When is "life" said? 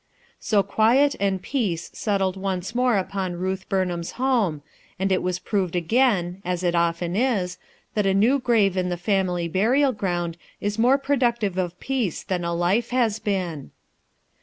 12.51-12.89